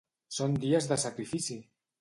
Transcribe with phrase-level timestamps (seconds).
[0.37, 1.63] Són dies de sacrifici!